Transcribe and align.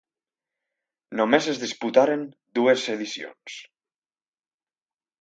Només 1.19 1.51
es 1.53 1.61
disputaren 1.65 2.25
dues 2.61 2.89
edicions. 2.97 3.63